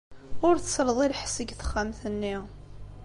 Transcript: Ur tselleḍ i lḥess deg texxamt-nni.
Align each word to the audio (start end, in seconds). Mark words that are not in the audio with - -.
Ur 0.47 0.55
tselleḍ 0.57 0.99
i 1.05 1.07
lḥess 1.13 1.33
deg 1.39 1.49
texxamt-nni. 1.53 2.35